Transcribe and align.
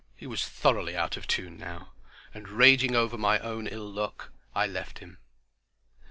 He 0.15 0.25
was 0.25 0.49
thoroughly 0.49 0.95
out 0.97 1.15
of 1.15 1.27
tune 1.27 1.59
now, 1.59 1.91
and 2.33 2.47
raging 2.49 2.95
over 2.95 3.19
my 3.19 3.37
own 3.37 3.67
ill 3.67 3.87
luck, 3.87 4.33
I 4.55 4.65
left 4.65 4.97
him. 4.97 5.19